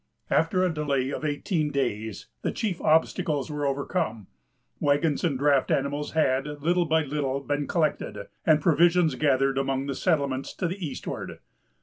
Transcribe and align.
After 0.31 0.63
a 0.63 0.73
delay 0.73 1.11
of 1.11 1.23
eighteen 1.23 1.69
days, 1.69 2.25
the 2.41 2.51
chief 2.51 2.81
obstacles 2.81 3.51
were 3.51 3.67
overcome. 3.67 4.25
Wagons 4.79 5.23
and 5.23 5.37
draught 5.37 5.69
animals 5.69 6.13
had, 6.13 6.47
little 6.63 6.85
by 6.85 7.03
little, 7.03 7.39
been 7.39 7.67
collected, 7.67 8.17
and 8.43 8.59
provisions 8.59 9.13
gathered 9.13 9.59
among 9.59 9.85
the 9.85 9.93
settlements 9.93 10.55
to 10.55 10.67
the 10.67 10.83
eastward. 10.83 11.37